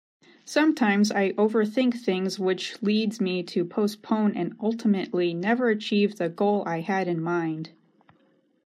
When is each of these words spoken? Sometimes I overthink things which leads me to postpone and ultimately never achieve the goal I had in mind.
Sometimes 0.45 1.11
I 1.11 1.33
overthink 1.33 1.93
things 1.93 2.39
which 2.39 2.81
leads 2.81 3.21
me 3.21 3.43
to 3.43 3.63
postpone 3.63 4.35
and 4.35 4.55
ultimately 4.59 5.31
never 5.35 5.69
achieve 5.69 6.15
the 6.15 6.27
goal 6.27 6.63
I 6.65 6.79
had 6.79 7.07
in 7.07 7.21
mind. 7.21 7.69